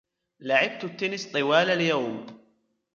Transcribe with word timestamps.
لعبت 0.39 0.83
التنس 0.83 1.31
طوال 1.31 1.69
اليوم. 1.69 2.25